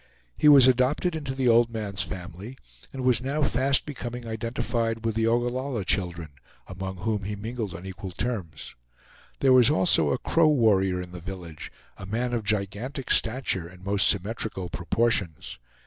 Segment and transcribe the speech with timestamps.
[0.35, 2.57] He was adopted into the old man's family,
[2.91, 6.29] and was now fast becoming identified with the Ogallalla children,
[6.65, 8.73] among whom he mingled on equal terms.
[9.41, 13.83] There was also a Crow warrior in the village, a man of gigantic stature and
[13.85, 15.59] most symmetrical proportions.